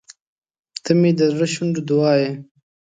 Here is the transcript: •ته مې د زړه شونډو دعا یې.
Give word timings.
•ته 0.83 0.91
مې 0.99 1.11
د 1.19 1.21
زړه 1.33 1.47
شونډو 1.53 1.81
دعا 1.89 2.13
یې. 2.21 2.31